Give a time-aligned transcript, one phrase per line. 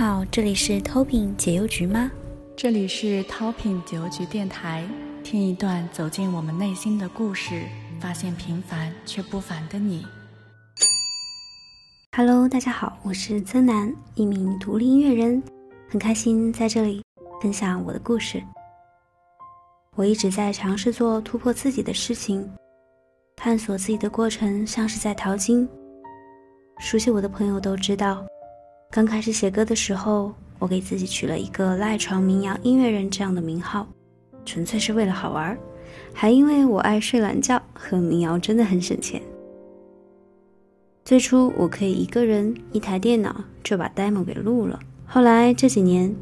[0.00, 2.10] 好，这里是 Toping 解忧局吗？
[2.54, 4.86] 这里是 Toping 解忧局电台，
[5.24, 7.62] 听一段走进我们内心的故事，
[7.98, 10.06] 发现平凡却不凡的你。
[12.14, 15.42] Hello，大家好，我是曾楠，一名独立音乐人，
[15.88, 17.02] 很开心在这里
[17.40, 18.42] 分享我的故事。
[19.96, 22.46] 我一直在尝试做突破自己的事情，
[23.34, 25.66] 探索自己的过程像是在淘金。
[26.78, 28.26] 熟悉我的朋友都知道。
[28.92, 33.86] 刚开始写歌的时候，我给自己取了一个“赖床民谣音乐人”这样的名号，
[34.44, 35.56] 纯粹是为了好玩，
[36.12, 39.22] 还因为我爱睡懒觉和民谣真的很省钱。
[41.04, 44.76] 最初我可以一个人一台电脑就把 demo 给录了，
[45.06, 46.12] 后来这几年，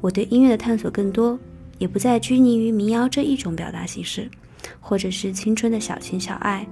[0.00, 1.36] 我对音乐的探索更多，
[1.78, 4.30] 也不再拘泥于民谣这一种表达形式，
[4.78, 6.64] 或者是青春的小情小爱，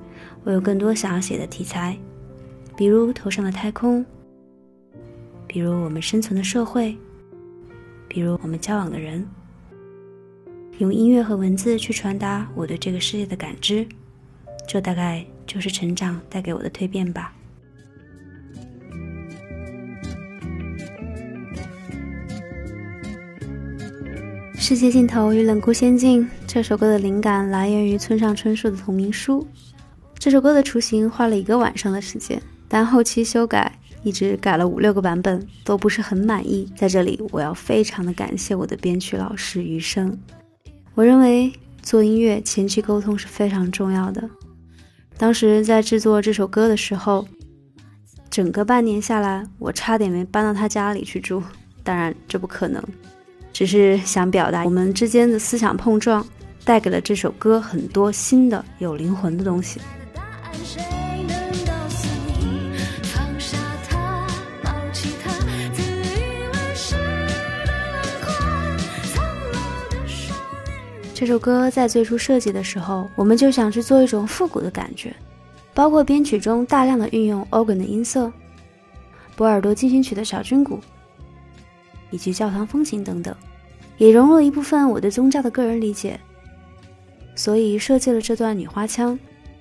[0.44, 1.98] 我有更多想要写的题材，
[2.76, 4.06] 比如头上的太空。
[5.56, 6.94] 比如我们生存的社会，
[8.06, 9.26] 比如我们交往的人，
[10.80, 13.88] 用音乐和文字去传达我对这个世界的感知，
[14.68, 17.34] 这大概就是成长带给我的蜕变吧。
[24.56, 29.46] 世界尽头与冷酷仙境这首歌的灵感来源于村上春树的同名书。
[30.18, 33.72] 这首歌的雏形花了一个晚上的时间，但后期修改。
[34.06, 36.72] 一直改了五六个版本，都不是很满意。
[36.76, 40.16] 在这里，我要非常的感谢我的编曲老师余生。
[40.94, 44.30] 我认为做音乐前期沟通是非常重要的。
[45.18, 47.26] 当时在制作这首歌的时候，
[48.30, 51.42] 整个半年下来，我差点没搬到他家里去住。
[51.82, 52.80] 当然这不可能，
[53.52, 56.24] 只是想表达我们之间的思想碰撞，
[56.64, 59.80] 带给了这首歌很多新的有灵魂的东西。
[71.18, 75.16] 这首歌在最初设计的时候，我们就想去做一种复古的感觉，
[75.72, 78.30] 包括编曲中大量的运用 organ 的音色、
[79.34, 80.78] 波尔多进行曲的小军鼓，
[82.10, 83.34] 以及教堂风情等等，
[83.96, 86.20] 也融入了一部分我对宗教的个人理解。
[87.34, 89.18] 所以设计了这段女花腔，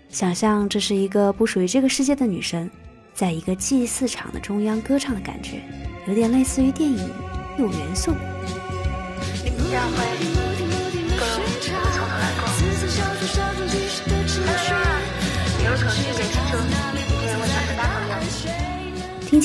[0.10, 2.70] 想象这是一个不属于这个世界的女神，
[3.14, 5.62] 在一个祭祀场的中央歌唱的感觉，
[6.06, 7.10] 有点类似于电影
[7.58, 8.12] 有元素。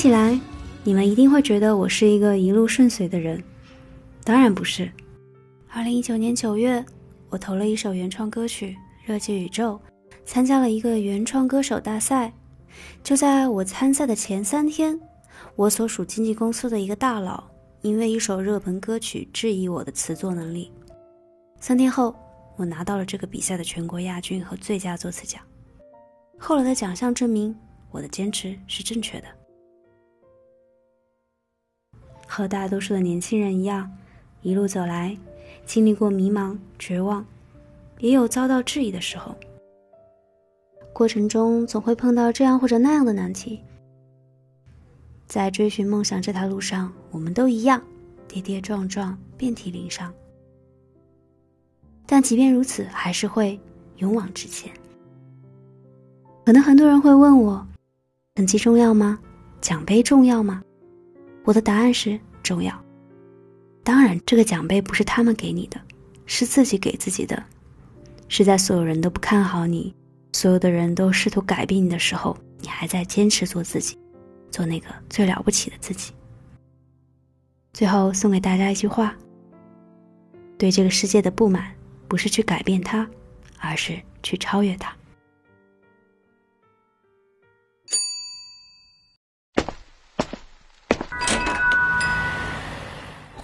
[0.01, 0.35] 起来，
[0.83, 3.39] 你们一定会觉得我是一个一路顺遂的人。
[4.23, 4.91] 当然不是。
[5.69, 6.83] 二零一九年九月，
[7.29, 8.75] 我投了一首原创歌曲
[9.07, 9.79] 《热血宇宙》，
[10.25, 12.33] 参加了一个原创歌手大赛。
[13.03, 14.99] 就在我参赛的前三天，
[15.55, 17.43] 我所属经纪公司的一个大佬
[17.83, 20.71] 因为一首热门歌曲质疑我的词作能力。
[21.59, 22.15] 三天后。
[22.57, 25.41] 我拿到了这个比赛的全国亚军和最佳作词奖。
[26.39, 27.55] 后来的奖项证明
[27.91, 29.27] 我的坚持是正确的。
[32.33, 33.91] 和大多数的年轻人一样，
[34.41, 35.17] 一路走来，
[35.65, 37.25] 经历过迷茫、绝望，
[37.99, 39.35] 也有遭到质疑的时候。
[40.93, 43.59] 过程中总会碰到这样或者那样的难题。
[45.27, 47.83] 在追寻梦想这条路上，我们都一样，
[48.29, 50.13] 跌跌撞撞，遍体鳞伤。
[52.05, 53.59] 但即便如此，还是会
[53.97, 54.71] 勇往直前。
[56.45, 57.67] 可能很多人会问我，
[58.35, 59.19] 成绩重要吗？
[59.59, 60.63] 奖杯重要吗？
[61.51, 62.73] 我的答案是重要。
[63.83, 65.77] 当然，这个奖杯不是他们给你的，
[66.25, 67.43] 是自己给自己的，
[68.29, 69.93] 是在所有人都不看好你，
[70.31, 73.97] 所有的人都试图改变你的时候，你还在坚持做自己，
[74.49, 76.13] 做那个最了不起的自己。
[77.73, 79.13] 最后送给大家一句话：
[80.57, 81.69] 对这个世界的不满。
[82.07, 83.09] 不是去改变它，
[83.57, 84.93] 而是去超越它。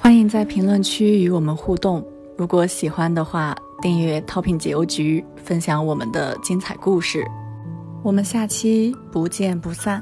[0.08, 2.02] 欢迎在评论区与我们互动。
[2.38, 7.28] 如果喜欢的话，订阅“toping 解忧局”，分享我们的精彩故事。
[8.06, 10.02] 我们下期不见不散。